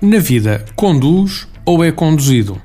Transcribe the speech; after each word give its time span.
Na 0.00 0.18
vida, 0.18 0.64
conduz 0.76 1.48
ou 1.64 1.82
é 1.82 1.90
conduzido? 1.90 2.60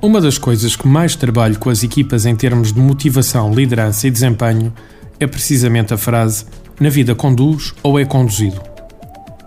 Uma 0.00 0.20
das 0.20 0.38
coisas 0.38 0.76
que 0.76 0.86
mais 0.86 1.16
trabalho 1.16 1.58
com 1.58 1.70
as 1.70 1.82
equipas 1.82 2.26
em 2.26 2.34
termos 2.34 2.72
de 2.72 2.80
motivação, 2.80 3.52
liderança 3.52 4.06
e 4.06 4.10
desempenho 4.10 4.72
é 5.18 5.26
precisamente 5.26 5.94
a 5.94 5.96
frase: 5.96 6.44
na 6.78 6.88
vida 6.88 7.14
conduz 7.14 7.72
ou 7.82 7.98
é 7.98 8.04
conduzido. 8.04 8.60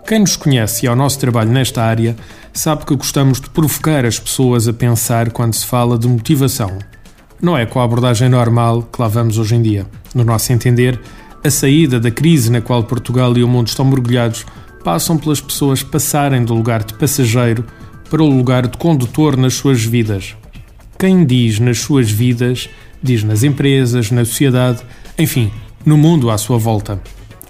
Quem 0.07 0.19
nos 0.19 0.35
conhece 0.35 0.85
e 0.85 0.87
ao 0.87 0.95
nosso 0.95 1.19
trabalho 1.19 1.51
nesta 1.51 1.83
área 1.83 2.15
sabe 2.53 2.85
que 2.85 2.95
gostamos 2.95 3.41
de 3.41 3.49
provocar 3.49 4.05
as 4.05 4.19
pessoas 4.19 4.67
a 4.67 4.73
pensar 4.73 5.31
quando 5.31 5.53
se 5.53 5.65
fala 5.65 5.97
de 5.97 6.07
motivação. 6.07 6.77
Não 7.41 7.57
é 7.57 7.65
com 7.65 7.79
a 7.79 7.83
abordagem 7.83 8.29
normal 8.29 8.83
que 8.83 9.01
lá 9.01 9.07
vamos 9.07 9.37
hoje 9.37 9.55
em 9.55 9.61
dia. 9.61 9.85
No 10.13 10.23
nosso 10.23 10.53
entender, 10.53 10.99
a 11.45 11.51
saída 11.51 11.99
da 11.99 12.09
crise 12.09 12.49
na 12.49 12.59
qual 12.59 12.83
Portugal 12.83 13.37
e 13.37 13.43
o 13.43 13.47
mundo 13.47 13.67
estão 13.67 13.85
mergulhados 13.85 14.43
passam 14.83 15.15
pelas 15.15 15.39
pessoas 15.39 15.83
passarem 15.83 16.43
do 16.43 16.55
lugar 16.55 16.83
de 16.83 16.95
passageiro 16.95 17.63
para 18.09 18.23
o 18.23 18.29
lugar 18.29 18.65
de 18.65 18.75
condutor 18.79 19.37
nas 19.37 19.53
suas 19.53 19.83
vidas. 19.83 20.35
Quem 20.97 21.23
diz 21.23 21.59
nas 21.59 21.77
suas 21.77 22.09
vidas, 22.09 22.67
diz 23.01 23.23
nas 23.23 23.43
empresas, 23.43 24.09
na 24.09 24.25
sociedade, 24.25 24.81
enfim, 25.19 25.51
no 25.85 25.95
mundo 25.95 26.31
à 26.31 26.37
sua 26.39 26.57
volta. 26.57 26.99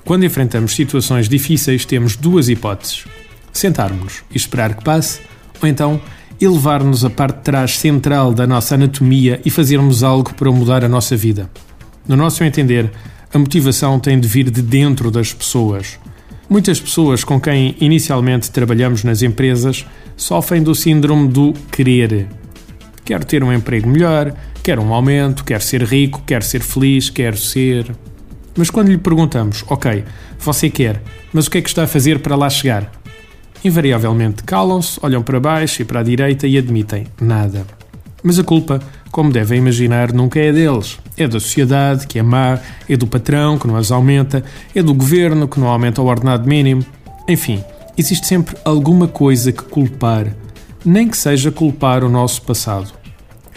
Quando 0.03 0.25
enfrentamos 0.25 0.75
situações 0.75 1.29
difíceis, 1.29 1.85
temos 1.85 2.17
duas 2.17 2.49
hipóteses: 2.49 3.05
sentarmos 3.53 4.23
e 4.29 4.35
esperar 4.35 4.73
que 4.75 4.83
passe, 4.83 5.21
ou 5.61 5.69
então 5.69 6.01
elevar-nos 6.41 7.05
à 7.05 7.09
parte 7.09 7.37
de 7.37 7.43
trás 7.43 7.77
central 7.77 8.33
da 8.33 8.45
nossa 8.45 8.75
anatomia 8.75 9.39
e 9.45 9.49
fazermos 9.49 10.03
algo 10.03 10.33
para 10.33 10.51
mudar 10.51 10.83
a 10.83 10.89
nossa 10.89 11.15
vida. 11.15 11.49
No 12.05 12.17
nosso 12.17 12.43
entender, 12.43 12.91
a 13.35 13.37
motivação 13.37 13.99
tem 13.99 14.17
de 14.17 14.29
vir 14.29 14.49
de 14.49 14.61
dentro 14.61 15.11
das 15.11 15.33
pessoas. 15.33 15.99
Muitas 16.49 16.79
pessoas 16.79 17.21
com 17.21 17.37
quem 17.37 17.75
inicialmente 17.81 18.49
trabalhamos 18.49 19.03
nas 19.03 19.21
empresas 19.21 19.85
sofrem 20.15 20.63
do 20.63 20.73
síndrome 20.73 21.27
do 21.27 21.51
querer. 21.69 22.29
Quero 23.03 23.25
ter 23.25 23.43
um 23.43 23.51
emprego 23.51 23.89
melhor, 23.89 24.33
quero 24.63 24.81
um 24.81 24.93
aumento, 24.93 25.43
quero 25.43 25.61
ser 25.61 25.83
rico, 25.83 26.23
quero 26.25 26.45
ser 26.45 26.61
feliz, 26.61 27.09
quero 27.09 27.35
ser. 27.35 27.93
Mas 28.55 28.69
quando 28.69 28.87
lhe 28.87 28.97
perguntamos, 28.97 29.65
ok, 29.67 30.05
você 30.39 30.69
quer, 30.69 31.03
mas 31.33 31.47
o 31.47 31.51
que 31.51 31.57
é 31.57 31.61
que 31.61 31.67
está 31.67 31.83
a 31.83 31.87
fazer 31.87 32.19
para 32.19 32.37
lá 32.37 32.49
chegar? 32.49 32.89
Invariavelmente 33.65 34.43
calam-se, 34.43 34.97
olham 35.01 35.21
para 35.21 35.41
baixo 35.41 35.81
e 35.81 35.85
para 35.85 35.99
a 35.99 36.03
direita 36.03 36.47
e 36.47 36.57
admitem 36.57 37.05
nada. 37.19 37.65
Mas 38.25 38.39
a 38.39 38.43
culpa, 38.43 38.81
como 39.11 39.31
devem 39.31 39.59
imaginar, 39.59 40.11
nunca 40.11 40.39
é 40.39 40.51
deles. 40.51 40.97
É 41.15 41.27
da 41.27 41.39
sociedade, 41.39 42.07
que 42.07 42.19
é 42.19 42.23
má, 42.23 42.59
é 42.89 42.97
do 42.97 43.07
patrão, 43.07 43.57
que 43.57 43.67
não 43.67 43.77
as 43.77 43.91
aumenta, 43.91 44.43
é 44.73 44.83
do 44.83 44.93
governo, 44.93 45.47
que 45.47 45.59
não 45.59 45.67
aumenta 45.67 46.01
o 46.01 46.07
ordenado 46.07 46.45
mínimo. 46.45 46.83
Enfim, 47.29 47.63
existe 47.97 48.27
sempre 48.27 48.57
alguma 48.65 49.07
coisa 49.07 49.51
que 49.51 49.63
culpar 49.63 50.33
nem 50.85 51.07
que 51.07 51.17
seja 51.17 51.51
culpar 51.51 52.03
o 52.03 52.09
nosso 52.09 52.43
passado. 52.43 52.93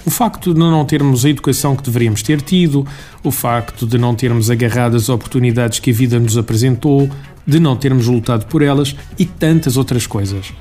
O 0.06 0.10
facto 0.10 0.54
de 0.54 0.58
não 0.58 0.84
termos 0.86 1.26
a 1.26 1.28
educação 1.28 1.76
que 1.76 1.82
deveríamos 1.82 2.22
ter 2.22 2.40
tido, 2.40 2.86
o 3.22 3.30
facto 3.30 3.86
de 3.86 3.98
não 3.98 4.14
termos 4.14 4.50
agarrado 4.50 4.96
as 4.96 5.10
oportunidades 5.10 5.78
que 5.78 5.90
a 5.90 5.92
vida 5.92 6.18
nos 6.18 6.38
apresentou, 6.38 7.10
de 7.46 7.60
não 7.60 7.76
termos 7.76 8.06
lutado 8.06 8.46
por 8.46 8.62
elas 8.62 8.96
e 9.18 9.26
tantas 9.26 9.76
outras 9.76 10.06
coisas. 10.06 10.52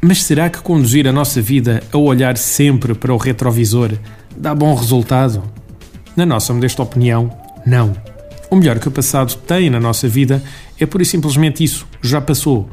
Mas 0.00 0.22
será 0.24 0.48
que 0.48 0.62
conduzir 0.62 1.06
a 1.06 1.12
nossa 1.12 1.42
vida 1.42 1.82
a 1.92 1.98
olhar 1.98 2.36
sempre 2.36 2.94
para 2.94 3.12
o 3.12 3.18
retrovisor 3.18 3.92
dá 4.36 4.54
bom 4.54 4.74
resultado? 4.74 5.42
Na 6.16 6.24
nossa 6.24 6.52
modesta 6.54 6.82
opinião, 6.82 7.30
não. 7.66 7.92
O 8.50 8.56
melhor 8.56 8.78
que 8.78 8.88
o 8.88 8.90
passado 8.90 9.34
tem 9.34 9.70
na 9.70 9.78
nossa 9.78 10.08
vida 10.08 10.42
é 10.78 10.86
pura 10.86 11.02
e 11.02 11.06
simplesmente 11.06 11.62
isso, 11.62 11.86
já 12.02 12.20
passou 12.20 12.68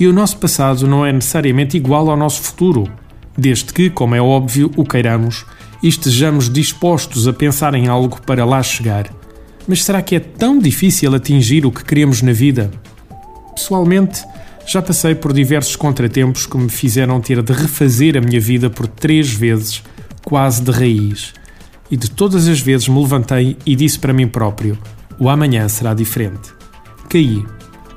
e 0.00 0.08
o 0.08 0.14
nosso 0.14 0.38
passado 0.38 0.88
não 0.88 1.04
é 1.04 1.12
necessariamente 1.12 1.76
igual 1.76 2.08
ao 2.08 2.16
nosso 2.16 2.40
futuro, 2.40 2.90
desde 3.36 3.70
que, 3.70 3.90
como 3.90 4.14
é 4.14 4.20
óbvio, 4.20 4.70
o 4.74 4.82
queiramos 4.82 5.44
e 5.82 5.88
estejamos 5.88 6.48
dispostos 6.48 7.28
a 7.28 7.34
pensar 7.34 7.74
em 7.74 7.86
algo 7.86 8.18
para 8.22 8.46
lá 8.46 8.62
chegar. 8.62 9.10
Mas 9.68 9.84
será 9.84 10.00
que 10.00 10.16
é 10.16 10.20
tão 10.20 10.58
difícil 10.58 11.14
atingir 11.14 11.66
o 11.66 11.70
que 11.70 11.84
queremos 11.84 12.22
na 12.22 12.32
vida? 12.32 12.70
Pessoalmente, 13.54 14.24
já 14.72 14.80
passei 14.80 15.16
por 15.16 15.32
diversos 15.32 15.74
contratempos 15.74 16.46
que 16.46 16.56
me 16.56 16.68
fizeram 16.68 17.20
ter 17.20 17.42
de 17.42 17.52
refazer 17.52 18.16
a 18.16 18.20
minha 18.20 18.40
vida 18.40 18.70
por 18.70 18.86
três 18.86 19.28
vezes, 19.28 19.82
quase 20.24 20.62
de 20.62 20.70
raiz. 20.70 21.34
E 21.90 21.96
de 21.96 22.08
todas 22.08 22.46
as 22.46 22.60
vezes 22.60 22.86
me 22.86 23.00
levantei 23.00 23.56
e 23.66 23.74
disse 23.74 23.98
para 23.98 24.12
mim 24.12 24.28
próprio: 24.28 24.78
o 25.18 25.28
amanhã 25.28 25.68
será 25.68 25.92
diferente. 25.92 26.52
Caí 27.08 27.44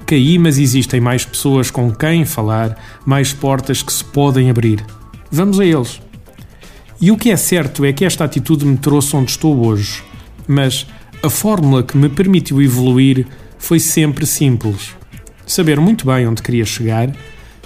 Caí, 0.07 0.39
mas 0.39 0.57
existem 0.57 0.99
mais 0.99 1.23
pessoas 1.23 1.69
com 1.69 1.91
quem 1.91 2.25
falar, 2.25 2.75
mais 3.05 3.31
portas 3.31 3.83
que 3.83 3.93
se 3.93 4.03
podem 4.03 4.49
abrir. 4.49 4.83
Vamos 5.29 5.59
a 5.59 5.65
eles. 5.65 6.01
E 6.99 7.11
o 7.11 7.17
que 7.17 7.29
é 7.29 7.37
certo 7.37 7.85
é 7.85 7.93
que 7.93 8.03
esta 8.03 8.23
atitude 8.23 8.65
me 8.65 8.77
trouxe 8.77 9.15
onde 9.15 9.29
estou 9.29 9.63
hoje, 9.63 10.01
mas 10.47 10.87
a 11.21 11.29
fórmula 11.29 11.83
que 11.83 11.95
me 11.95 12.09
permitiu 12.09 12.59
evoluir 12.63 13.27
foi 13.59 13.79
sempre 13.79 14.25
simples. 14.25 15.02
Saber 15.45 15.79
muito 15.79 16.05
bem 16.05 16.27
onde 16.27 16.41
queria 16.41 16.65
chegar, 16.65 17.11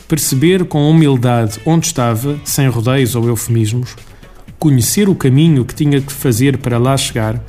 perceber 0.08 0.66
com 0.66 0.90
humildade 0.90 1.60
onde 1.66 1.88
estava, 1.88 2.40
sem 2.44 2.68
rodeios 2.68 3.16
ou 3.16 3.28
eufemismos, 3.28 3.96
conhecer 4.58 5.10
o 5.10 5.16
caminho 5.16 5.66
que 5.66 5.76
tinha 5.76 6.02
que 6.02 6.12
fazer 6.12 6.58
para 6.58 6.78
lá 6.78 6.96
chegar, 6.98 7.44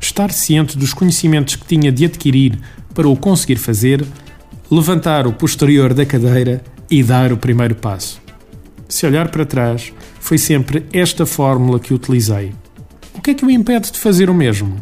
estar 0.00 0.30
ciente 0.30 0.76
dos 0.76 0.94
conhecimentos 0.94 1.56
que 1.56 1.66
tinha 1.66 1.90
de 1.90 2.04
adquirir 2.04 2.58
para 2.94 3.08
o 3.08 3.16
conseguir 3.16 3.56
fazer 3.56 4.04
levantar 4.70 5.26
o 5.26 5.32
posterior 5.32 5.92
da 5.92 6.06
cadeira 6.06 6.62
e 6.90 7.02
dar 7.02 7.32
o 7.32 7.36
primeiro 7.36 7.74
passo. 7.74 8.20
Se 8.88 9.06
olhar 9.06 9.28
para 9.28 9.46
trás, 9.46 9.92
foi 10.20 10.38
sempre 10.38 10.86
esta 10.92 11.24
fórmula 11.24 11.80
que 11.80 11.94
utilizei. 11.94 12.52
O 13.14 13.20
que 13.20 13.30
é 13.30 13.34
que 13.34 13.44
o 13.44 13.50
impede 13.50 13.90
de 13.90 13.98
fazer 13.98 14.28
o 14.28 14.34
mesmo? 14.34 14.76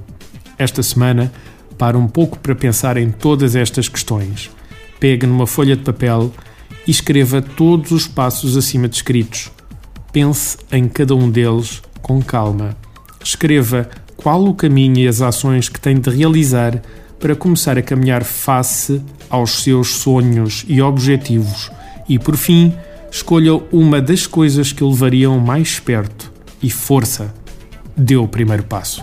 Esta 0.59 0.83
semana, 0.83 1.33
para 1.79 1.97
um 1.97 2.07
pouco 2.07 2.39
para 2.39 2.55
pensar 2.55 2.97
em 2.97 3.11
todas 3.11 3.55
estas 3.55 3.89
questões. 3.89 4.51
Pegue 5.01 5.27
numa 5.27 5.47
folha 5.47 5.75
de 5.75 5.83
papel 5.83 6.31
e 6.87 6.91
escreva 6.91 7.41
todos 7.41 7.91
os 7.91 8.07
passos 8.07 8.57
acima 8.57 8.87
descritos. 8.87 9.51
Pense 10.13 10.59
em 10.71 10.87
cada 10.87 11.15
um 11.15 11.31
deles 11.31 11.83
com 12.03 12.23
calma. 12.23 12.77
Escreva 13.25 13.89
qual 14.17 14.45
o 14.45 14.55
caminho 14.55 14.99
e 14.99 15.09
as 15.09 15.23
ações 15.23 15.69
que 15.69 15.81
tem 15.81 15.99
de 15.99 16.11
realizar 16.11 16.81
para 17.19 17.35
começar 17.35 17.79
a 17.79 17.83
caminhar 17.83 18.25
face 18.25 19.03
aos 19.29 19.63
seus 19.63 19.89
sonhos 19.89 20.65
e 20.69 20.83
objetivos 20.83 21.71
e, 22.09 22.19
por 22.19 22.37
fim, 22.37 22.75
escolha 23.11 23.55
uma 23.73 24.01
das 24.01 24.27
coisas 24.27 24.73
que 24.73 24.83
o 24.83 24.91
levariam 24.91 25.39
mais 25.39 25.79
perto 25.79 26.33
e 26.63 26.69
força. 26.69 27.33
Dê 27.97 28.17
o 28.17 28.27
primeiro 28.27 28.65
passo. 28.65 29.03